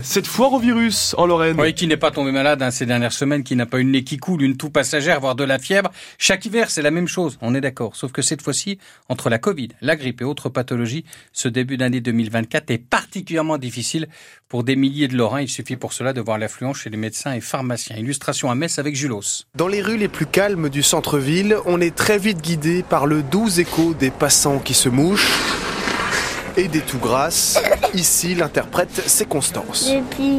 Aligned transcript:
Cette 0.00 0.28
foire 0.28 0.52
au 0.52 0.60
virus 0.60 1.16
en 1.18 1.26
Lorraine. 1.26 1.60
Oui, 1.60 1.74
qui 1.74 1.88
n'est 1.88 1.96
pas 1.96 2.12
tombé 2.12 2.30
malade 2.30 2.62
hein, 2.62 2.70
ces 2.70 2.86
dernières 2.86 3.12
semaines, 3.12 3.42
qui 3.42 3.56
n'a 3.56 3.66
pas 3.66 3.80
une 3.80 3.90
nez 3.90 4.04
qui 4.04 4.16
coule, 4.16 4.42
une 4.42 4.56
toux 4.56 4.70
passagère, 4.70 5.18
voire 5.18 5.34
de 5.34 5.42
la 5.42 5.58
fièvre. 5.58 5.90
Chaque 6.18 6.44
hiver, 6.44 6.70
c'est 6.70 6.82
la 6.82 6.92
même 6.92 7.08
chose, 7.08 7.36
on 7.40 7.52
est 7.52 7.60
d'accord. 7.60 7.96
Sauf 7.96 8.12
que 8.12 8.22
cette 8.22 8.40
fois-ci, 8.40 8.78
entre 9.08 9.28
la 9.28 9.38
Covid, 9.38 9.70
la 9.80 9.96
grippe 9.96 10.20
et 10.20 10.24
autres 10.24 10.50
pathologies, 10.50 11.04
ce 11.32 11.48
début 11.48 11.76
d'année 11.76 12.00
2024 12.00 12.70
est 12.70 12.78
particulièrement 12.78 13.58
difficile 13.58 14.06
pour 14.48 14.62
des 14.62 14.76
milliers 14.76 15.08
de 15.08 15.16
Lorrains. 15.16 15.40
Il 15.40 15.48
suffit 15.48 15.74
pour 15.74 15.92
cela 15.92 16.12
de 16.12 16.20
voir 16.20 16.38
l'affluence 16.38 16.78
chez 16.78 16.90
les 16.90 16.96
médecins 16.96 17.32
et 17.32 17.40
pharmaciens. 17.40 17.96
Illustration 17.96 18.52
à 18.52 18.54
Metz 18.54 18.78
avec 18.78 18.94
Julos. 18.94 19.46
Dans 19.56 19.66
les 19.66 19.82
rues 19.82 19.98
les 19.98 20.06
plus 20.06 20.26
calmes 20.26 20.68
du 20.68 20.84
centre-ville, 20.84 21.56
on 21.66 21.80
est 21.80 21.96
très 21.96 22.18
vite 22.18 22.40
guidé 22.40 22.84
par 22.88 23.08
le 23.08 23.24
doux 23.24 23.58
écho 23.58 23.94
des 23.94 24.12
passants 24.12 24.60
qui 24.60 24.74
se 24.74 24.88
mouchent 24.88 25.32
et 26.58 26.66
des 26.68 26.80
tout 26.80 26.98
grasses. 26.98 27.58
Ici, 27.94 28.34
l'interprète, 28.34 28.90
c'est 29.06 29.26
Constance. 29.28 29.88
Depuis 29.88 30.38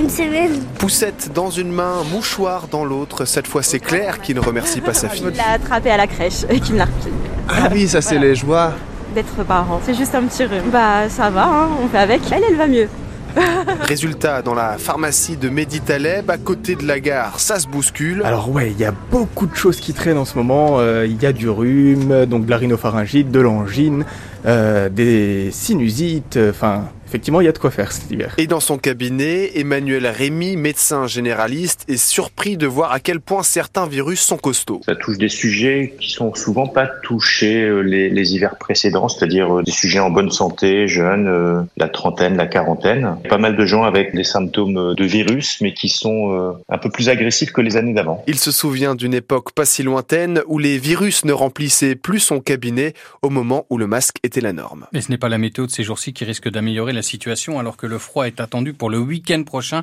une 0.00 0.08
semaine. 0.08 0.62
Poussette 0.78 1.30
dans 1.34 1.50
une 1.50 1.72
main, 1.72 2.02
mouchoir 2.12 2.68
dans 2.68 2.84
l'autre. 2.84 3.24
Cette 3.24 3.48
fois, 3.48 3.62
c'est 3.62 3.80
Claire 3.80 4.20
qui 4.20 4.32
ne 4.32 4.40
remercie 4.40 4.80
pas 4.80 4.94
sa 4.94 5.08
fille. 5.10 5.24
Il 5.28 5.36
l'a 5.36 5.50
attrapé 5.54 5.90
à 5.90 5.96
la 5.96 6.06
crèche 6.06 6.44
et 6.48 6.60
qui 6.60 6.72
me 6.72 6.78
l'a 6.78 6.84
repris. 6.84 7.10
Ah 7.48 7.68
oui, 7.72 7.88
ça 7.88 8.00
c'est 8.00 8.18
les 8.18 8.34
joies. 8.36 8.72
D'être 9.14 9.44
parent. 9.44 9.80
C'est 9.84 9.94
juste 9.94 10.14
un 10.14 10.22
petit 10.22 10.44
rhume. 10.44 10.70
Bah 10.72 11.08
ça 11.08 11.30
va, 11.30 11.44
hein, 11.46 11.68
on 11.82 11.88
fait 11.88 11.98
avec. 11.98 12.20
Elle, 12.30 12.44
elle 12.48 12.56
va 12.56 12.66
mieux. 12.68 12.88
Résultat, 13.82 14.40
dans 14.40 14.54
la 14.54 14.78
pharmacie 14.78 15.36
de 15.36 15.50
Méditaleb, 15.50 16.30
à 16.30 16.38
côté 16.38 16.74
de 16.74 16.86
la 16.86 17.00
gare, 17.00 17.38
ça 17.38 17.58
se 17.60 17.68
bouscule. 17.68 18.22
Alors 18.24 18.50
ouais, 18.50 18.70
il 18.70 18.78
y 18.80 18.84
a 18.86 18.94
beaucoup 19.10 19.46
de 19.46 19.54
choses 19.54 19.78
qui 19.78 19.92
traînent 19.92 20.16
en 20.16 20.24
ce 20.24 20.36
moment. 20.38 20.76
Euh, 20.78 21.06
Il 21.06 21.22
y 21.22 21.26
a 21.26 21.32
du 21.34 21.48
rhume, 21.50 22.24
donc 22.24 22.46
de 22.46 22.50
la 22.50 22.56
rhinopharyngite, 22.56 23.30
de 23.30 23.40
l'angine, 23.40 24.04
euh, 24.46 24.88
des 24.88 25.50
sinusites, 25.50 26.38
enfin 26.50 26.88
effectivement 27.06 27.40
il 27.40 27.44
y 27.44 27.48
a 27.48 27.52
de 27.52 27.58
quoi 27.58 27.70
faire 27.70 27.92
cet 27.92 28.10
hiver. 28.10 28.34
Et 28.38 28.46
dans 28.46 28.60
son 28.60 28.78
cabinet, 28.78 29.58
Emmanuel 29.58 30.06
Rémy, 30.06 30.56
médecin 30.56 31.06
généraliste, 31.06 31.84
est 31.88 31.96
surpris 31.96 32.56
de 32.56 32.66
voir 32.66 32.92
à 32.92 33.00
quel 33.00 33.20
point 33.20 33.42
certains 33.42 33.86
virus 33.86 34.20
sont 34.20 34.36
costauds. 34.36 34.80
Ça 34.84 34.96
touche 34.96 35.18
des 35.18 35.28
sujets 35.28 35.94
qui 36.00 36.10
sont 36.10 36.34
souvent 36.34 36.66
pas 36.66 36.86
touchés 37.02 37.62
euh, 37.62 37.80
les, 37.80 38.10
les 38.10 38.34
hivers 38.34 38.56
précédents, 38.56 39.08
c'est-à-dire 39.08 39.58
euh, 39.58 39.62
des 39.62 39.70
sujets 39.70 40.00
en 40.00 40.10
bonne 40.10 40.30
santé, 40.30 40.88
jeunes, 40.88 41.28
euh, 41.28 41.62
la 41.76 41.88
trentaine, 41.88 42.36
la 42.36 42.46
quarantaine. 42.46 43.16
Pas 43.28 43.38
mal 43.38 43.56
de 43.56 43.66
gens 43.66 43.84
avec 43.84 44.14
des 44.14 44.24
symptômes 44.24 44.94
de 44.94 45.04
virus, 45.04 45.58
mais 45.60 45.72
qui 45.72 45.88
sont 45.88 46.32
euh, 46.32 46.52
un 46.68 46.78
peu 46.78 46.90
plus 46.90 47.08
agressifs 47.08 47.52
que 47.52 47.60
les 47.60 47.76
années 47.76 47.94
d'avant. 47.94 48.22
Il 48.26 48.38
se 48.38 48.50
souvient 48.50 48.94
d'une 48.94 49.14
époque 49.14 49.52
pas 49.52 49.64
si 49.64 49.82
lointaine 49.82 50.42
où 50.46 50.58
les 50.58 50.78
virus 50.78 51.24
ne 51.24 51.32
remplissaient 51.32 51.94
plus 51.94 52.20
son 52.20 52.40
cabinet 52.40 52.94
au 53.22 53.30
moment 53.30 53.66
où 53.70 53.78
le 53.78 53.86
masque 53.86 54.16
était 54.22 54.35
la 54.40 54.52
norme. 54.52 54.86
Et 54.92 55.00
ce 55.00 55.10
n'est 55.10 55.18
pas 55.18 55.28
la 55.28 55.38
météo 55.38 55.66
de 55.66 55.70
ces 55.70 55.84
jours-ci 55.84 56.12
qui 56.12 56.24
risque 56.24 56.48
d'améliorer 56.48 56.92
la 56.92 57.02
situation 57.02 57.58
alors 57.58 57.76
que 57.76 57.86
le 57.86 57.98
froid 57.98 58.26
est 58.26 58.40
attendu 58.40 58.72
pour 58.72 58.90
le 58.90 58.98
week-end 58.98 59.42
prochain. 59.44 59.82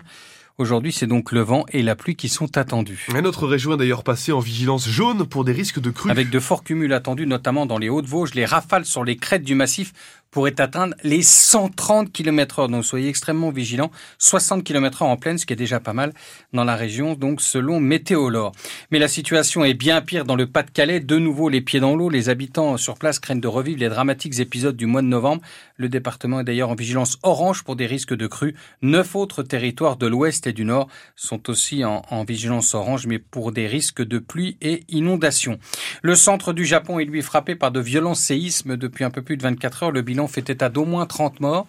Aujourd'hui, 0.59 0.91
c'est 0.91 1.07
donc 1.07 1.31
le 1.31 1.41
vent 1.41 1.65
et 1.71 1.81
la 1.81 1.95
pluie 1.95 2.15
qui 2.15 2.29
sont 2.29 2.59
attendus. 2.59 3.07
Et 3.15 3.21
notre 3.23 3.47
région 3.47 3.73
est 3.73 3.77
d'ailleurs 3.77 4.03
passée 4.03 4.31
en 4.31 4.39
vigilance 4.39 4.87
jaune 4.87 5.25
pour 5.25 5.45
des 5.45 5.51
risques 5.51 5.79
de 5.79 5.89
crues. 5.89 6.11
Avec 6.11 6.29
de 6.29 6.39
forts 6.39 6.63
cumuls 6.63 6.93
attendus, 6.93 7.25
notamment 7.25 7.65
dans 7.65 7.79
les 7.79 7.89
Hauts-de-Vosges, 7.89 8.35
les 8.35 8.45
rafales 8.45 8.85
sur 8.85 9.03
les 9.03 9.17
crêtes 9.17 9.43
du 9.43 9.55
massif 9.55 9.93
pourraient 10.33 10.59
atteindre 10.59 10.95
les 11.03 11.21
130 11.21 12.11
km 12.11 12.59
heure. 12.59 12.67
Donc 12.67 12.83
soyez 12.83 13.07
extrêmement 13.07 13.51
vigilants. 13.51 13.91
60 14.17 14.63
km 14.63 15.03
heure 15.03 15.09
en 15.09 15.15
pleine, 15.15 15.37
ce 15.37 15.45
qui 15.45 15.53
est 15.53 15.55
déjà 15.55 15.79
pas 15.79 15.93
mal 15.93 16.11
dans 16.51 16.63
la 16.63 16.75
région, 16.75 17.13
donc 17.13 17.39
selon 17.39 17.79
Météolore. 17.79 18.51
Mais 18.91 18.99
la 18.99 19.07
situation 19.07 19.63
est 19.63 19.75
bien 19.75 20.01
pire 20.01 20.25
dans 20.25 20.35
le 20.35 20.47
Pas-de-Calais. 20.47 20.99
De 20.99 21.19
nouveau, 21.19 21.49
les 21.49 21.61
pieds 21.61 21.79
dans 21.79 21.95
l'eau. 21.95 22.09
Les 22.09 22.29
habitants 22.29 22.77
sur 22.77 22.95
place 22.95 23.19
craignent 23.19 23.39
de 23.39 23.47
revivre 23.47 23.79
les 23.79 23.89
dramatiques 23.89 24.39
épisodes 24.39 24.75
du 24.75 24.87
mois 24.87 25.03
de 25.03 25.07
novembre. 25.07 25.43
Le 25.77 25.87
département 25.87 26.39
est 26.39 26.43
d'ailleurs 26.43 26.69
en 26.69 26.75
vigilance 26.75 27.19
orange 27.21 27.63
pour 27.63 27.75
des 27.75 27.85
risques 27.85 28.15
de 28.15 28.25
crues. 28.25 28.55
Neuf 28.81 29.15
autres 29.15 29.43
territoires 29.43 29.97
de 29.97 30.07
l'ouest 30.07 30.47
et 30.47 30.53
du 30.53 30.65
nord 30.65 30.87
sont 31.15 31.49
aussi 31.49 31.85
en, 31.85 32.01
en 32.09 32.23
vigilance 32.23 32.73
orange, 32.73 33.05
mais 33.05 33.19
pour 33.19 33.51
des 33.51 33.67
risques 33.67 34.03
de 34.03 34.17
pluie 34.17 34.57
et 34.61 34.83
inondations. 34.89 35.59
Le 36.01 36.15
centre 36.15 36.53
du 36.53 36.65
Japon 36.65 36.97
est 36.97 37.05
lui 37.05 37.21
frappé 37.21 37.55
par 37.55 37.71
de 37.71 37.79
violents 37.79 38.15
séismes 38.15 38.77
depuis 38.77 39.03
un 39.03 39.11
peu 39.11 39.21
plus 39.21 39.37
de 39.37 39.43
24 39.43 39.83
heures. 39.83 39.91
Le 39.91 40.01
bilan 40.01 40.22
fait 40.27 40.49
état 40.49 40.69
d'au 40.69 40.85
moins 40.85 41.05
30 41.05 41.39
morts. 41.39 41.67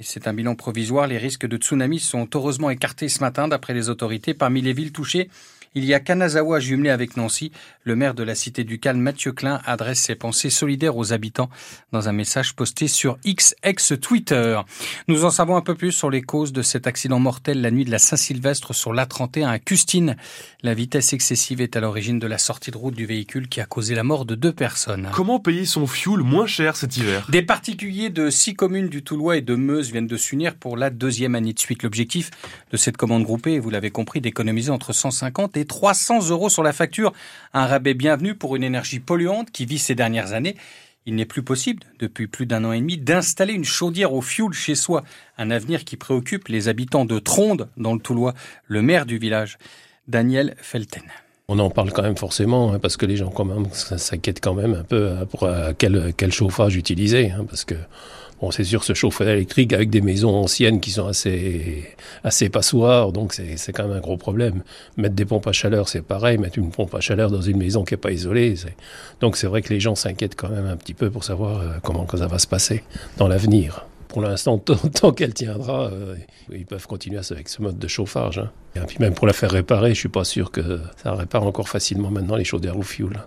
Et 0.00 0.02
c'est 0.02 0.26
un 0.26 0.34
bilan 0.34 0.54
provisoire. 0.54 1.06
Les 1.06 1.18
risques 1.18 1.46
de 1.46 1.56
tsunami 1.56 2.00
sont 2.00 2.28
heureusement 2.34 2.70
écartés 2.70 3.08
ce 3.08 3.20
matin 3.20 3.46
d'après 3.48 3.74
les 3.74 3.88
autorités. 3.90 4.34
Parmi 4.34 4.60
les 4.60 4.72
villes 4.72 4.92
touchées, 4.92 5.30
il 5.74 5.84
y 5.84 5.94
a 5.94 6.00
Kanazawa 6.00 6.60
jumelé 6.60 6.90
avec 6.90 7.16
Nancy. 7.16 7.52
Le 7.82 7.96
maire 7.96 8.14
de 8.14 8.22
la 8.22 8.34
Cité 8.34 8.64
du 8.64 8.78
Calme, 8.78 9.00
Mathieu 9.00 9.32
Klein, 9.32 9.60
adresse 9.64 10.00
ses 10.00 10.14
pensées 10.14 10.50
solidaires 10.50 10.96
aux 10.96 11.12
habitants 11.12 11.50
dans 11.92 12.08
un 12.08 12.12
message 12.12 12.54
posté 12.54 12.88
sur 12.88 13.18
X 13.24 13.54
ex-Twitter. 13.62 14.60
Nous 15.08 15.24
en 15.24 15.30
savons 15.30 15.56
un 15.56 15.60
peu 15.60 15.74
plus 15.74 15.92
sur 15.92 16.10
les 16.10 16.22
causes 16.22 16.52
de 16.52 16.62
cet 16.62 16.86
accident 16.86 17.18
mortel 17.18 17.60
la 17.60 17.70
nuit 17.70 17.84
de 17.84 17.90
la 17.90 17.98
Saint-Sylvestre 17.98 18.74
sur 18.74 18.92
l'A31 18.92 19.48
à 19.48 19.58
Custine. 19.58 20.16
La 20.62 20.74
vitesse 20.74 21.12
excessive 21.12 21.60
est 21.60 21.76
à 21.76 21.80
l'origine 21.80 22.18
de 22.18 22.26
la 22.26 22.38
sortie 22.38 22.70
de 22.70 22.76
route 22.76 22.94
du 22.94 23.06
véhicule 23.06 23.48
qui 23.48 23.60
a 23.60 23.66
causé 23.66 23.94
la 23.94 24.04
mort 24.04 24.24
de 24.24 24.34
deux 24.34 24.52
personnes. 24.52 25.10
Comment 25.12 25.40
payer 25.40 25.64
son 25.64 25.86
fuel 25.86 26.20
moins 26.20 26.46
cher 26.46 26.76
cet 26.76 26.96
hiver? 26.96 27.26
Des 27.30 27.42
particuliers 27.42 28.10
de 28.10 28.30
six 28.30 28.54
communes 28.54 28.88
du 28.88 29.02
Toulois 29.02 29.36
et 29.36 29.42
de 29.42 29.54
Meuse 29.54 29.90
viennent 29.90 30.06
de 30.06 30.16
s'unir 30.16 30.54
pour 30.54 30.76
la 30.76 30.90
deuxième 30.90 31.34
année 31.34 31.52
de 31.52 31.58
suite. 31.58 31.82
L'objectif 31.82 32.30
de 32.70 32.76
cette 32.76 32.96
commande 32.96 33.24
groupée, 33.24 33.58
vous 33.58 33.70
l'avez 33.70 33.90
compris, 33.90 34.20
d'économiser 34.20 34.70
entre 34.70 34.92
150 34.92 35.56
et 35.56 35.63
300 35.66 36.30
euros 36.30 36.48
sur 36.48 36.62
la 36.62 36.72
facture. 36.72 37.12
Un 37.52 37.66
rabais 37.66 37.94
bienvenu 37.94 38.34
pour 38.34 38.56
une 38.56 38.62
énergie 38.62 39.00
polluante 39.00 39.50
qui 39.50 39.66
vit 39.66 39.78
ces 39.78 39.94
dernières 39.94 40.32
années. 40.32 40.56
Il 41.06 41.16
n'est 41.16 41.26
plus 41.26 41.42
possible, 41.42 41.82
depuis 41.98 42.26
plus 42.26 42.46
d'un 42.46 42.64
an 42.64 42.72
et 42.72 42.80
demi, 42.80 42.96
d'installer 42.96 43.52
une 43.52 43.64
chaudière 43.64 44.14
au 44.14 44.22
fioul 44.22 44.54
chez 44.54 44.74
soi. 44.74 45.04
Un 45.36 45.50
avenir 45.50 45.84
qui 45.84 45.96
préoccupe 45.96 46.48
les 46.48 46.68
habitants 46.68 47.04
de 47.04 47.18
Tronde, 47.18 47.68
dans 47.76 47.92
le 47.92 48.00
Toulois, 48.00 48.34
le 48.66 48.80
maire 48.80 49.04
du 49.04 49.18
village, 49.18 49.58
Daniel 50.08 50.54
Felten. 50.58 51.02
On 51.48 51.58
en 51.58 51.68
parle 51.68 51.92
quand 51.92 52.02
même 52.02 52.16
forcément, 52.16 52.72
hein, 52.72 52.78
parce 52.78 52.96
que 52.96 53.04
les 53.04 53.18
gens 53.18 53.28
quand 53.28 53.44
même 53.44 53.66
s'inquiètent 53.72 54.40
quand 54.40 54.54
même 54.54 54.72
un 54.72 54.82
peu 54.82 55.10
hein, 55.10 55.26
pour 55.26 55.42
euh, 55.42 55.72
quel, 55.76 56.32
chauffage 56.32 56.74
utiliser, 56.74 57.32
hein, 57.32 57.44
parce 57.46 57.66
que 57.66 57.74
bon, 58.44 58.50
c'est 58.50 58.64
sûr 58.64 58.84
ce 58.84 58.92
chauffage 58.92 59.28
électrique 59.28 59.72
avec 59.72 59.88
des 59.88 60.02
maisons 60.02 60.34
anciennes 60.34 60.80
qui 60.80 60.90
sont 60.90 61.06
assez 61.06 61.84
assez 62.24 62.50
passoires, 62.50 63.10
donc 63.10 63.32
c'est 63.32 63.72
quand 63.72 63.88
même 63.88 63.96
un 63.96 64.00
gros 64.00 64.18
problème. 64.18 64.62
Mettre 64.98 65.14
des 65.14 65.24
pompes 65.24 65.46
à 65.46 65.52
chaleur, 65.52 65.88
c'est 65.88 66.02
pareil, 66.02 66.36
mettre 66.36 66.58
une 66.58 66.70
pompe 66.70 66.94
à 66.94 67.00
chaleur 67.00 67.30
dans 67.30 67.40
une 67.40 67.56
maison 67.56 67.84
qui 67.84 67.94
est 67.94 67.98
pas 67.98 68.12
isolée, 68.12 68.54
donc 69.20 69.36
c'est 69.38 69.46
vrai 69.46 69.62
que 69.62 69.72
les 69.72 69.80
gens 69.80 69.94
s'inquiètent 69.94 70.36
quand 70.36 70.50
même 70.50 70.66
un 70.66 70.76
petit 70.76 70.94
peu 70.94 71.10
pour 71.10 71.24
savoir 71.24 71.60
euh, 71.60 71.78
comment 71.82 72.06
ça 72.14 72.26
va 72.26 72.38
se 72.38 72.46
passer 72.46 72.84
dans 73.16 73.28
l'avenir. 73.28 73.86
Pour 74.08 74.20
l'instant, 74.20 74.58
tant, 74.58 75.12
qu'elle 75.12 75.34
tiendra, 75.34 75.86
euh, 75.86 76.14
ils 76.52 76.66
peuvent 76.66 76.86
continuer 76.86 77.18
avec 77.30 77.48
ce 77.48 77.62
mode 77.62 77.78
de 77.78 77.88
chauffage. 77.88 78.38
hein. 78.38 78.50
Et 78.76 78.80
puis 78.80 78.98
même 79.00 79.14
pour 79.14 79.26
la 79.26 79.32
faire 79.32 79.50
réparer, 79.50 79.94
je 79.94 79.98
suis 79.98 80.08
pas 80.08 80.24
sûr 80.24 80.50
que 80.52 80.80
ça 81.02 81.14
répare 81.14 81.44
encore 81.44 81.68
facilement 81.68 82.10
maintenant 82.10 82.36
les 82.36 82.44
chaudières 82.44 82.78
au 82.78 82.82
fioul. 82.82 83.18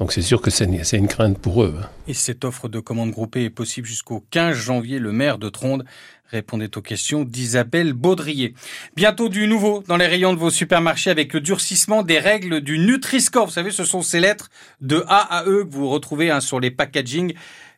Donc 0.00 0.14
c'est 0.14 0.22
sûr 0.22 0.40
que 0.40 0.50
c'est 0.50 0.64
une, 0.64 1.08
crainte 1.08 1.38
pour 1.38 1.62
eux. 1.62 1.74
hein. 1.78 1.86
Et 2.08 2.14
cette 2.14 2.46
offre 2.46 2.68
de 2.68 2.80
commande 2.80 3.10
groupée 3.10 3.44
est 3.44 3.50
possible 3.50 3.86
jusqu'au 3.86 4.24
15 4.30 4.56
janvier. 4.56 4.98
Le 4.98 5.12
maire 5.12 5.36
de 5.36 5.50
Tronde 5.50 5.84
répondait 6.30 6.74
aux 6.78 6.80
questions 6.80 7.22
d'Isabelle 7.22 7.92
Baudrier. 7.92 8.54
Bientôt 8.96 9.28
du 9.28 9.46
nouveau 9.46 9.84
dans 9.86 9.98
les 9.98 10.06
rayons 10.06 10.32
de 10.32 10.38
vos 10.38 10.48
supermarchés 10.48 11.10
avec 11.10 11.34
le 11.34 11.40
durcissement 11.40 12.02
des 12.02 12.18
règles 12.18 12.62
du 12.62 12.78
Nutri-Score. 12.78 13.44
Vous 13.46 13.52
savez, 13.52 13.72
ce 13.72 13.84
sont 13.84 14.00
ces 14.00 14.20
lettres 14.20 14.48
de 14.80 15.04
A 15.06 15.38
à 15.38 15.44
E 15.44 15.64
que 15.64 15.70
vous 15.70 15.90
retrouvez 15.90 16.30
hein, 16.30 16.40
sur 16.40 16.60
les 16.60 16.70
packaging 16.70 17.34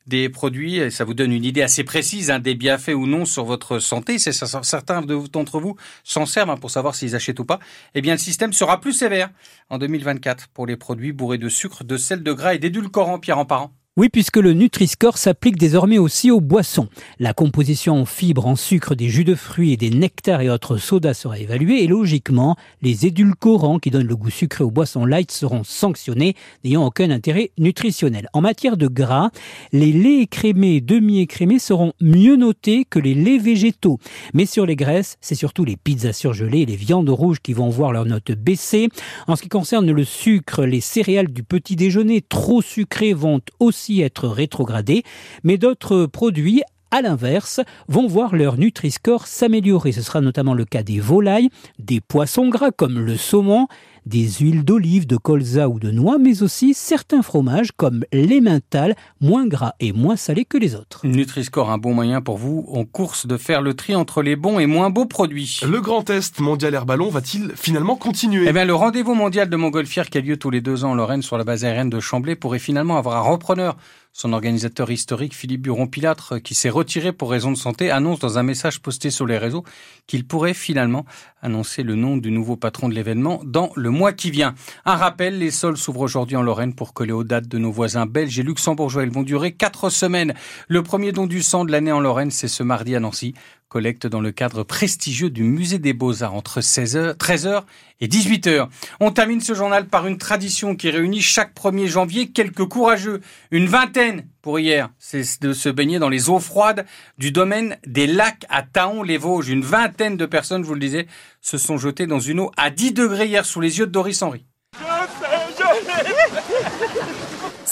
des 0.06 0.28
produits. 0.28 0.76
Et 0.76 0.90
ça 0.90 1.04
vous 1.04 1.14
donne 1.14 1.32
une 1.32 1.44
idée 1.44 1.62
assez 1.62 1.84
précise 1.84 2.30
hein, 2.30 2.38
des 2.38 2.54
bienfaits 2.54 2.94
ou 2.94 3.06
non 3.06 3.24
sur 3.24 3.44
votre 3.44 3.78
santé. 3.78 4.18
Certains 4.18 5.02
de- 5.02 5.26
d'entre 5.28 5.60
vous 5.60 5.76
s'en 6.04 6.26
servent 6.26 6.50
hein, 6.50 6.56
pour 6.56 6.70
savoir 6.70 6.94
s'ils 6.94 7.14
achètent 7.16 7.40
ou 7.40 7.44
pas. 7.44 7.58
Eh 7.94 8.00
bien, 8.02 8.12
le 8.12 8.18
système 8.18 8.52
sera 8.52 8.80
plus 8.80 8.92
sévère 8.92 9.30
en 9.70 9.78
2024 9.78 10.48
pour 10.48 10.66
les 10.66 10.76
produits 10.76 11.12
bourrés 11.12 11.38
de 11.38 11.48
sucre, 11.48 11.84
de 11.84 11.96
sel, 11.96 12.22
de 12.22 12.32
gras 12.32 12.54
et 12.54 12.58
d'édulcorants, 12.58 13.18
Pierre 13.18 13.38
en 13.38 13.44
parent. 13.44 13.72
Oui, 13.98 14.08
puisque 14.08 14.38
le 14.38 14.54
Nutri-Score 14.54 15.18
s'applique 15.18 15.58
désormais 15.58 15.98
aussi 15.98 16.30
aux 16.30 16.40
boissons. 16.40 16.88
La 17.18 17.34
composition 17.34 18.00
en 18.00 18.06
fibres, 18.06 18.46
en 18.46 18.56
sucre 18.56 18.94
des 18.94 19.10
jus 19.10 19.24
de 19.24 19.34
fruits 19.34 19.72
et 19.72 19.76
des 19.76 19.90
nectars 19.90 20.40
et 20.40 20.48
autres 20.48 20.78
sodas 20.78 21.12
sera 21.12 21.38
évaluée 21.38 21.82
et 21.82 21.86
logiquement, 21.86 22.56
les 22.80 23.04
édulcorants 23.04 23.78
qui 23.78 23.90
donnent 23.90 24.06
le 24.06 24.16
goût 24.16 24.30
sucré 24.30 24.64
aux 24.64 24.70
boissons 24.70 25.04
light 25.04 25.30
seront 25.30 25.62
sanctionnés, 25.62 26.36
n'ayant 26.64 26.86
aucun 26.86 27.10
intérêt 27.10 27.50
nutritionnel. 27.58 28.30
En 28.32 28.40
matière 28.40 28.78
de 28.78 28.86
gras, 28.86 29.28
les 29.72 29.92
laits 29.92 30.22
écrémés 30.22 30.76
et 30.76 30.80
demi-écrémés 30.80 31.58
seront 31.58 31.92
mieux 32.00 32.36
notés 32.36 32.86
que 32.88 32.98
les 32.98 33.12
laits 33.12 33.42
végétaux. 33.42 33.98
Mais 34.32 34.46
sur 34.46 34.64
les 34.64 34.74
graisses, 34.74 35.18
c'est 35.20 35.34
surtout 35.34 35.66
les 35.66 35.76
pizzas 35.76 36.14
surgelées 36.14 36.60
et 36.60 36.66
les 36.66 36.76
viandes 36.76 37.10
rouges 37.10 37.40
qui 37.42 37.52
vont 37.52 37.68
voir 37.68 37.92
leur 37.92 38.06
note 38.06 38.32
baisser. 38.32 38.88
En 39.26 39.36
ce 39.36 39.42
qui 39.42 39.50
concerne 39.50 39.92
le 39.92 40.04
sucre, 40.04 40.64
les 40.64 40.80
céréales 40.80 41.28
du 41.28 41.42
petit 41.42 41.76
déjeuner 41.76 42.22
trop 42.22 42.62
sucrées 42.62 43.12
vont 43.12 43.42
aussi 43.60 43.81
être 43.90 44.28
rétrogradées, 44.28 45.02
mais 45.42 45.58
d'autres 45.58 46.06
produits 46.06 46.62
à 46.92 47.00
l'inverse, 47.00 47.60
vont 47.88 48.06
voir 48.06 48.36
leur 48.36 48.58
Nutri-Score 48.58 49.26
s'améliorer. 49.26 49.92
Ce 49.92 50.02
sera 50.02 50.20
notamment 50.20 50.54
le 50.54 50.66
cas 50.66 50.82
des 50.82 51.00
volailles, 51.00 51.48
des 51.78 52.00
poissons 52.00 52.48
gras 52.48 52.70
comme 52.70 52.98
le 52.98 53.16
saumon, 53.16 53.66
des 54.06 54.28
huiles 54.40 54.64
d'olive, 54.64 55.06
de 55.06 55.16
colza 55.16 55.68
ou 55.68 55.78
de 55.78 55.90
noix, 55.90 56.18
mais 56.18 56.42
aussi 56.42 56.74
certains 56.74 57.22
fromages 57.22 57.72
comme 57.76 58.04
l'emmental, 58.12 58.94
moins 59.20 59.46
gras 59.46 59.74
et 59.80 59.92
moins 59.92 60.16
salé 60.16 60.44
que 60.44 60.58
les 60.58 60.74
autres. 60.74 61.00
Nutri-Score, 61.04 61.70
un 61.70 61.78
bon 61.78 61.94
moyen 61.94 62.20
pour 62.20 62.36
vous 62.36 62.66
en 62.72 62.84
course 62.84 63.26
de 63.26 63.36
faire 63.36 63.62
le 63.62 63.74
tri 63.74 63.94
entre 63.94 64.22
les 64.22 64.36
bons 64.36 64.58
et 64.58 64.66
moins 64.66 64.90
beaux 64.90 65.06
produits. 65.06 65.60
Le 65.66 65.80
grand 65.80 66.02
test 66.02 66.40
mondial 66.40 66.74
air 66.74 66.86
ballon 66.86 67.08
va-t-il 67.08 67.52
finalement 67.54 67.96
continuer? 67.96 68.46
Eh 68.48 68.52
bien, 68.52 68.64
le 68.64 68.74
rendez-vous 68.74 69.14
mondial 69.14 69.48
de 69.48 69.56
Montgolfière 69.56 70.10
qui 70.10 70.18
a 70.18 70.20
lieu 70.20 70.36
tous 70.36 70.50
les 70.50 70.60
deux 70.60 70.84
ans 70.84 70.90
en 70.90 70.94
Lorraine 70.94 71.22
sur 71.22 71.38
la 71.38 71.44
base 71.44 71.64
aérienne 71.64 71.90
de 71.90 72.00
Chamblay 72.00 72.36
pourrait 72.36 72.58
finalement 72.58 72.96
avoir 72.96 73.16
un 73.16 73.30
repreneur. 73.30 73.76
Son 74.14 74.34
organisateur 74.34 74.90
historique, 74.90 75.34
Philippe 75.34 75.62
Buron-Pilâtre, 75.62 76.42
qui 76.42 76.54
s'est 76.54 76.68
retiré 76.68 77.12
pour 77.12 77.30
raison 77.30 77.50
de 77.50 77.56
santé, 77.56 77.90
annonce 77.90 78.18
dans 78.18 78.36
un 78.36 78.42
message 78.42 78.82
posté 78.82 79.10
sur 79.10 79.24
les 79.26 79.38
réseaux 79.38 79.64
qu'il 80.06 80.26
pourrait 80.26 80.52
finalement 80.52 81.06
annoncer 81.40 81.82
le 81.82 81.94
nom 81.94 82.18
du 82.18 82.30
nouveau 82.30 82.56
patron 82.56 82.90
de 82.90 82.94
l'événement 82.94 83.40
dans 83.42 83.72
le 83.74 83.88
mois 83.88 84.12
qui 84.12 84.30
vient. 84.30 84.54
Un 84.84 84.96
rappel, 84.96 85.38
les 85.38 85.50
sols 85.50 85.78
s'ouvrent 85.78 86.02
aujourd'hui 86.02 86.36
en 86.36 86.42
Lorraine 86.42 86.74
pour 86.74 86.92
coller 86.92 87.12
aux 87.12 87.24
dates 87.24 87.48
de 87.48 87.56
nos 87.56 87.72
voisins 87.72 88.04
belges 88.04 88.38
et 88.38 88.42
luxembourgeois. 88.42 89.04
Ils 89.04 89.10
vont 89.10 89.22
durer 89.22 89.52
quatre 89.52 89.88
semaines. 89.88 90.34
Le 90.68 90.82
premier 90.82 91.12
don 91.12 91.26
du 91.26 91.40
sang 91.40 91.64
de 91.64 91.72
l'année 91.72 91.90
en 91.90 92.00
Lorraine, 92.00 92.30
c'est 92.30 92.48
ce 92.48 92.62
mardi 92.62 92.94
à 92.94 93.00
Nancy 93.00 93.32
collecte 93.72 94.06
dans 94.06 94.20
le 94.20 94.32
cadre 94.32 94.64
prestigieux 94.64 95.30
du 95.30 95.44
Musée 95.44 95.78
des 95.78 95.94
Beaux-Arts 95.94 96.34
entre 96.34 96.60
16h, 96.60 97.16
13h 97.16 97.62
et 98.02 98.06
18h. 98.06 98.68
On 99.00 99.12
termine 99.12 99.40
ce 99.40 99.54
journal 99.54 99.86
par 99.86 100.06
une 100.06 100.18
tradition 100.18 100.76
qui 100.76 100.90
réunit 100.90 101.22
chaque 101.22 101.54
1er 101.54 101.86
janvier 101.86 102.28
quelques 102.28 102.66
courageux, 102.66 103.22
une 103.50 103.68
vingtaine 103.68 104.26
pour 104.42 104.58
hier, 104.58 104.90
c'est 104.98 105.40
de 105.40 105.54
se 105.54 105.70
baigner 105.70 105.98
dans 105.98 106.10
les 106.10 106.28
eaux 106.28 106.38
froides 106.38 106.84
du 107.16 107.32
domaine 107.32 107.78
des 107.86 108.06
lacs 108.06 108.44
à 108.50 108.62
Taon-les-Vosges. 108.62 109.48
Une 109.48 109.62
vingtaine 109.62 110.18
de 110.18 110.26
personnes, 110.26 110.64
je 110.64 110.68
vous 110.68 110.74
le 110.74 110.80
disais, 110.80 111.06
se 111.40 111.56
sont 111.56 111.78
jetées 111.78 112.06
dans 112.06 112.20
une 112.20 112.40
eau 112.40 112.50
à 112.58 112.68
10 112.68 112.92
degrés 112.92 113.28
hier 113.28 113.46
sous 113.46 113.62
les 113.62 113.78
yeux 113.78 113.86
de 113.86 113.92
Doris 113.92 114.20
Henry. 114.20 114.44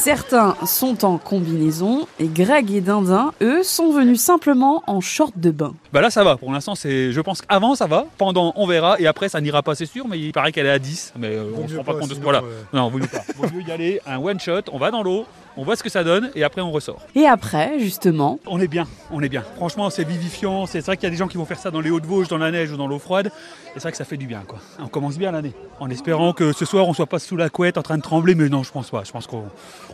Certains 0.03 0.57
sont 0.65 1.05
en 1.05 1.19
combinaison 1.19 2.09
et 2.19 2.27
Greg 2.27 2.71
et 2.71 2.81
Dindin, 2.81 3.33
eux, 3.43 3.63
sont 3.63 3.93
venus 3.93 4.19
simplement 4.19 4.83
en 4.87 5.03
short 5.03 5.35
de 5.37 5.51
bain. 5.51 5.75
Bah 5.93 6.01
là 6.01 6.09
ça 6.09 6.25
va, 6.25 6.39
pour 6.39 6.51
l'instant 6.51 6.75
c'est, 6.75 7.13
je 7.13 7.21
pense 7.21 7.43
qu'avant 7.43 7.75
ça 7.75 7.87
va, 7.87 8.07
pendant 8.17 8.55
on 8.57 8.67
verra. 8.67 8.99
Et 8.99 9.07
après 9.07 9.29
ça 9.29 9.43
n'ira 9.43 9.63
pas 9.63 9.75
c'est 9.75 9.85
sûr, 9.85 10.09
mais 10.09 10.19
il 10.19 10.33
paraît 10.33 10.53
qu'elle 10.53 10.65
est 10.65 10.71
à 10.71 10.79
10, 10.79 11.13
mais 11.19 11.35
euh, 11.35 11.53
on 11.55 11.69
se 11.69 11.77
rend 11.77 11.85
pas, 11.85 11.93
compte 11.93 12.09
de 12.09 12.15
ce 12.15 12.21
point-là. 12.21 12.43
Non, 12.73 12.89
vaut 12.89 12.97
mieux 12.97 13.09
pas. 13.09 13.21
Vaut 13.37 13.55
mieux 13.55 13.61
y 13.61 13.71
aller, 13.71 14.01
un 14.07 14.17
one 14.17 14.41
shot, 14.41 14.63
on 14.73 14.79
va 14.79 14.91
dans 14.91 15.03
l'eau, 15.03 15.27
on 15.57 15.65
voit 15.65 15.77
ce 15.77 15.83
que 15.83 15.89
ça 15.89 16.05
donne 16.05 16.31
et 16.35 16.45
après 16.45 16.61
on 16.61 16.71
ressort. 16.71 17.01
Et 17.15 17.27
après, 17.27 17.79
justement 17.79 18.39
On 18.47 18.61
est 18.61 18.69
bien, 18.69 18.87
on 19.11 19.23
est 19.23 19.29
bien. 19.29 19.45
Franchement, 19.57 19.91
c'est 19.91 20.05
vivifiant. 20.05 20.67
C'est 20.67 20.81
vrai 20.81 20.97
qu'il 20.97 21.05
y 21.05 21.07
a 21.07 21.11
des 21.11 21.17
gens 21.17 21.29
qui 21.29 21.37
vont 21.37 21.45
faire 21.45 21.59
ça 21.59 21.71
dans 21.71 21.81
les 21.81 21.91
Hauts-de-Vosges, 21.91 22.29
dans 22.29 22.39
la 22.39 22.51
neige 22.51 22.73
ou 22.73 22.77
dans 22.77 22.87
l'eau 22.87 22.99
froide. 22.99 23.27
Et 23.27 23.71
c'est 23.75 23.83
vrai 23.83 23.91
que 23.93 23.97
ça 23.99 24.05
fait 24.05 24.17
du 24.17 24.27
bien, 24.27 24.43
quoi. 24.47 24.59
On 24.81 24.89
commence 24.89 25.19
bien 25.19 25.33
l'année. 25.33 25.53
En 25.79 25.91
espérant 25.91 26.33
que 26.33 26.53
ce 26.53 26.65
soir 26.65 26.89
on 26.89 26.95
soit 26.95 27.07
pas 27.07 27.19
sous 27.19 27.37
la 27.37 27.51
couette 27.51 27.79
en 27.79 27.83
train 27.83 27.97
de 27.97 28.03
trembler, 28.03 28.35
mais 28.35 28.49
non, 28.49 28.63
je 28.63 28.73
pense 28.73 28.91
pas. 28.91 29.03
Je 29.05 29.13
pense 29.13 29.27
qu'on 29.27 29.45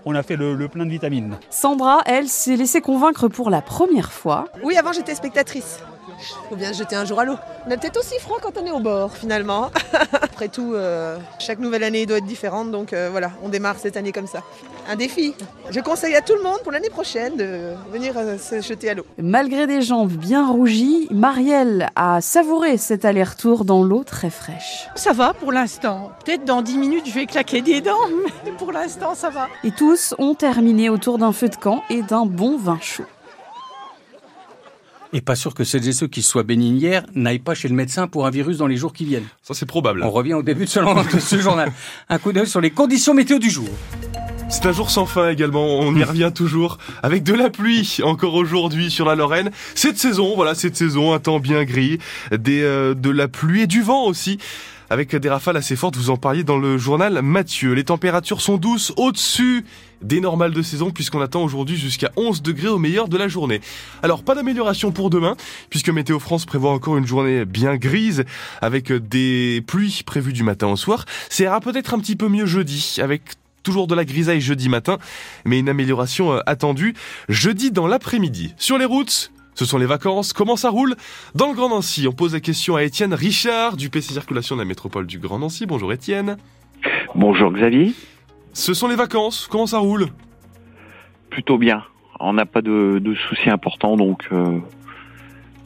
on 0.05 0.15
a 0.15 0.23
fait 0.23 0.37
le, 0.37 0.55
le 0.55 0.69
plein 0.69 0.85
de 0.85 0.91
vitamines. 0.91 1.37
Sandra, 1.51 2.01
elle, 2.07 2.29
s'est 2.29 2.57
laissée 2.57 2.81
convaincre 2.81 3.29
pour 3.29 3.51
la 3.51 3.63
première 3.63 4.13
fois. 4.13 4.47
Oui, 4.63 4.77
avant 4.77 4.93
j'étais 4.93 5.15
spectatrice. 5.15 5.81
Faut 6.49 6.57
bien 6.57 6.73
se 6.73 6.79
jeter 6.79 6.97
un 6.97 7.05
jour 7.05 7.21
à 7.21 7.25
l'eau. 7.25 7.37
On 7.67 7.71
a 7.71 7.77
peut-être 7.77 7.99
aussi 7.99 8.19
froid 8.21 8.39
quand 8.41 8.57
on 8.61 8.67
est 8.67 8.71
au 8.71 8.81
bord, 8.81 9.17
finalement. 9.17 9.71
Après 10.13 10.49
tout, 10.49 10.75
euh, 10.75 11.19
chaque 11.39 11.59
nouvelle 11.59 11.83
année 11.83 12.07
doit 12.07 12.19
être 12.19 12.27
différente, 12.27 12.71
donc 12.71 12.93
euh, 12.93 13.09
voilà, 13.11 13.33
on 13.43 13.49
démarre 13.49 13.77
cette 13.79 13.97
année 13.97 14.13
comme 14.13 14.27
ça. 14.27 14.43
Un 14.89 14.97
défi. 14.97 15.35
Je 15.71 15.81
conseille 15.81 16.15
à 16.15 16.21
tout 16.21 16.35
le 16.35 16.43
monde 16.43 16.59
pour 16.63 16.73
l'année 16.73 16.91
prochaine 16.91 17.37
de 17.37 17.75
venir 17.91 18.15
euh, 18.17 18.39
se 18.39 18.61
jeter 18.61 18.91
à 18.91 18.95
l'eau. 18.95 19.05
Malgré 19.19 19.67
des 19.67 19.83
jambes 19.83 20.13
bien 20.13 20.49
rougies, 20.49 21.09
Marielle 21.11 21.91
a 21.97 22.21
savouré 22.21 22.77
cet 22.77 23.05
aller-retour 23.05 23.65
dans 23.65 23.83
l'eau 23.83 24.05
très 24.05 24.31
fraîche. 24.31 24.89
Ça 24.95 25.13
va 25.13 25.35
pour 25.35 25.53
l'instant. 25.53 26.13
Peut-être 26.25 26.45
dans 26.45 26.63
10 26.63 26.79
minutes, 26.79 27.07
je 27.07 27.13
vais 27.13 27.27
claquer 27.27 27.63
des 27.63 27.81
dents, 27.81 27.95
mais 28.45 28.53
pour 28.53 28.73
l'instant, 28.73 29.15
ça 29.15 29.31
va. 29.31 29.49
Et 29.65 29.73
tous 29.73 30.15
ont 30.19 30.35
terminé 30.35 30.89
autour 30.89 31.19
d'un 31.19 31.33
feu 31.33 31.49
de 31.49 31.57
camp 31.57 31.83
et 31.91 32.03
d'un 32.03 32.27
bon 32.27 32.57
vin 32.57 32.79
chaud. 32.81 33.05
Et 35.13 35.21
pas 35.21 35.37
sûr 35.37 35.55
que 35.55 35.65
celles 35.65 35.87
et 35.89 35.93
ceux 35.93 36.07
qui 36.07 36.23
soient 36.23 36.43
bénis 36.43 36.71
hier 36.71 37.05
n'aillent 37.15 37.39
pas 37.39 37.55
chez 37.55 37.69
le 37.69 37.75
médecin 37.75 38.09
pour 38.09 38.27
un 38.27 38.31
virus 38.31 38.59
dans 38.59 38.67
les 38.67 38.77
jours 38.77 38.93
qui 38.93 39.05
viennent. 39.05 39.27
Ça, 39.43 39.55
c'est 39.55 39.67
probable. 39.67 40.03
On 40.03 40.11
revient 40.11 40.35
au 40.35 40.43
début 40.43 40.65
de 40.65 40.71
ce, 40.71 40.81
de 41.17 41.21
ce 41.21 41.39
journal. 41.39 41.73
Un 42.09 42.19
coup 42.19 42.33
d'œil 42.33 42.47
sur 42.47 42.61
les 42.61 42.71
conditions 42.71 43.15
météo 43.15 43.39
du 43.39 43.51
jour. 43.51 43.69
C'est 44.49 44.65
un 44.67 44.73
jour 44.73 44.91
sans 44.91 45.07
fin 45.07 45.29
également, 45.29 45.67
on 45.81 45.95
y 45.97 46.05
revient 46.05 46.31
toujours 46.35 46.79
avec 47.03 47.25
de 47.25 47.35
la 47.35 47.51
pluie 47.51 47.99
encore 48.05 48.35
aujourd'hui 48.35 48.91
sur 48.91 49.05
la 49.05 49.17
Lorraine. 49.17 49.51
Cette 49.75 49.99
saison, 49.99 50.35
voilà, 50.37 50.55
cette 50.55 50.77
saison, 50.77 51.13
un 51.13 51.19
temps 51.19 51.41
bien 51.41 51.65
gris, 51.65 51.99
des, 52.31 52.63
euh, 52.63 52.95
de 52.95 53.11
la 53.11 53.27
pluie 53.27 53.63
et 53.63 53.67
du 53.67 53.83
vent 53.83 54.05
aussi. 54.05 54.39
Avec 54.89 55.17
des 55.17 55.29
rafales 55.29 55.57
assez 55.57 55.75
fortes, 55.75 55.97
vous 55.97 56.11
en 56.11 56.17
parliez 56.17 56.45
dans 56.45 56.59
le 56.59 56.79
journal 56.79 57.21
Mathieu. 57.21 57.73
Les 57.73 57.83
températures 57.83 58.41
sont 58.41 58.57
douces 58.57 58.93
au-dessus 58.97 59.65
des 60.01 60.21
normales 60.21 60.53
de 60.53 60.63
saison 60.63 60.93
puisqu'on 60.93 61.21
attend 61.21 61.43
aujourd'hui 61.43 61.77
jusqu'à 61.77 62.13
11 62.17 62.41
degrés 62.41 62.69
au 62.69 62.79
meilleur 62.79 63.09
de 63.09 63.17
la 63.17 63.27
journée. 63.27 63.61
Alors 64.05 64.23
pas 64.23 64.37
d'amélioration 64.37 64.93
pour 64.93 65.11
demain 65.11 65.37
puisque 65.71 65.89
Météo 65.89 66.21
France 66.21 66.47
prévoit 66.47 66.71
encore 66.71 66.97
une 66.97 67.07
journée 67.07 67.45
bien 67.45 67.77
grise 67.77 68.25
avec 68.63 68.93
des 68.93 69.65
pluies 69.67 70.03
prévues 70.07 70.33
du 70.33 70.45
matin 70.45 70.69
au 70.69 70.77
soir. 70.77 71.05
Ça 71.31 71.43
ira 71.43 71.61
peut-être 71.61 71.93
un 71.93 71.99
petit 71.99 72.15
peu 72.15 72.29
mieux 72.29 72.47
jeudi 72.47 72.99
avec 73.03 73.23
toujours 73.67 73.89
de 73.89 73.97
la 73.97 74.05
grisaille 74.05 74.41
jeudi 74.41 74.69
matin, 74.69 74.99
mais 75.45 75.59
une 75.59 75.69
amélioration 75.69 76.35
euh, 76.35 76.41
attendue 76.47 76.95
jeudi 77.29 77.73
dans 77.73 77.89
l'après-midi. 77.89 78.55
Sur 78.59 78.79
les 78.79 78.85
routes, 78.85 79.33
ce 79.57 79.65
sont 79.65 79.77
les 79.77 79.87
vacances. 79.87 80.33
Comment 80.33 80.55
ça 80.55 80.71
roule? 80.71 80.95
Dans 81.35 81.49
le 81.49 81.55
Grand 81.55 81.69
Nancy, 81.69 82.07
on 82.07 82.13
pose 82.13 82.33
la 82.33 82.39
question 82.39 82.77
à 82.77 82.85
Étienne 82.85 83.13
Richard 83.13 83.77
du 83.77 83.91
PC 83.91 84.13
Circulation 84.13 84.55
de 84.55 84.61
la 84.61 84.67
métropole 84.67 85.09
du 85.09 85.19
Grand 85.19 85.41
Nancy. 85.41 85.67
Bonjour 85.67 85.93
Étienne. 85.93 86.37
Bonjour 87.17 87.51
Xavier. 87.51 87.93
Ce 88.53 88.73
sont 88.73 88.87
les 88.87 88.95
vacances. 88.95 89.49
Comment 89.51 89.67
ça 89.67 89.79
roule? 89.79 90.07
Plutôt 91.29 91.59
bien. 91.59 91.83
On 92.21 92.35
n'a 92.35 92.47
pas 92.47 92.63
de, 92.63 93.01
de, 93.03 93.15
soucis 93.17 93.51
importants, 93.51 93.97
donc 93.97 94.29
euh, 94.31 94.61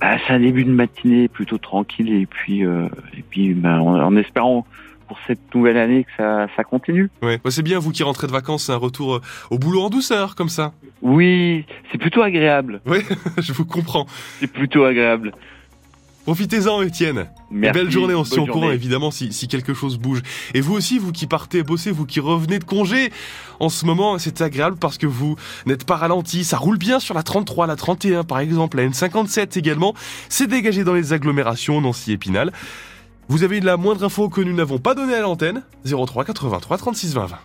bah, 0.01 0.17
c'est 0.27 0.33
un 0.33 0.41
début 0.41 0.65
de 0.65 0.73
matinée 0.73 1.29
plutôt 1.29 1.59
tranquille 1.59 2.15
et 2.15 2.25
puis 2.25 2.65
euh, 2.65 2.89
et 3.17 3.23
puis 3.23 3.53
bah, 3.53 3.83
en, 3.83 4.01
en 4.01 4.17
espérant 4.17 4.67
pour 5.11 5.19
cette 5.27 5.53
nouvelle 5.57 5.77
année 5.77 6.05
que 6.05 6.11
ça, 6.17 6.47
ça 6.55 6.63
continue. 6.63 7.11
Ouais, 7.21 7.41
bah 7.43 7.51
c'est 7.51 7.65
bien 7.65 7.81
vous 7.81 7.91
qui 7.91 8.05
rentrez 8.05 8.29
de 8.29 8.33
vacances, 8.33 8.67
c'est 8.67 8.73
un 8.73 8.77
retour 8.77 9.17
euh, 9.17 9.21
au 9.51 9.59
boulot 9.59 9.83
en 9.83 9.91
douceur 9.91 10.37
comme 10.37 10.49
ça. 10.49 10.73
Oui, 11.03 11.67
c'est 11.91 11.99
plutôt 11.99 12.23
agréable. 12.23 12.81
Oui, 12.87 12.99
je 13.39 13.53
vous 13.53 13.65
comprends. 13.65 14.07
C'est 14.39 14.47
plutôt 14.47 14.85
agréable. 14.85 15.33
Profitez-en, 16.27 16.83
Étienne. 16.83 17.27
Merci. 17.51 17.81
Belle 17.81 17.91
journée, 17.91 18.15
on 18.15 18.23
se 18.23 18.31
tient 18.31 18.43
au 18.43 18.47
Bonne 18.47 18.53
courant 18.53 18.71
évidemment 18.71 19.11
si, 19.11 19.33
si 19.33 19.49
quelque 19.49 19.75
chose 19.75 19.99
bouge. 19.99 20.23
Et 20.55 20.61
vous 20.61 20.75
aussi, 20.75 21.01
vous 21.01 21.11
qui 21.11 21.27
partez 21.27 21.65
bosser, 21.65 21.91
vous 21.91 22.07
qui 22.07 22.21
revenez 22.21 22.61
de 22.61 22.65
congé, 22.65 23.11
en 23.59 23.69
ce 23.69 23.85
moment, 23.87 24.17
c'est 24.19 24.41
agréable 24.43 24.77
parce 24.79 24.97
que 24.97 25.09
vous 25.09 25.35
n'êtes 25.67 25.85
pas 25.85 25.97
ralenti. 25.97 26.45
Ça 26.45 26.57
roule 26.57 26.79
bien 26.79 27.01
sur 27.01 27.15
la 27.15 27.25
33, 27.25 27.67
la 27.67 27.75
31 27.75 28.23
par 28.23 28.39
exemple, 28.39 28.77
la 28.77 28.87
N57 28.87 29.59
également. 29.59 29.93
C'est 30.29 30.47
dégagé 30.47 30.85
dans 30.85 30.95
les 30.95 31.13
agglomérations, 31.13 31.81
Nancy 31.81 32.13
et 32.13 32.17
Pinal. 32.17 32.53
Vous 33.31 33.45
avez 33.45 33.61
la 33.61 33.77
moindre 33.77 34.03
info 34.03 34.29
que 34.29 34.41
nous 34.41 34.53
n'avons 34.53 34.79
pas 34.79 34.97
donnée 34.97 35.15
à 35.15 35.21
l'antenne 35.21 35.63
03 35.85 36.25
83 36.25 36.79
36 36.79 37.15
20 37.15 37.27
20. 37.27 37.39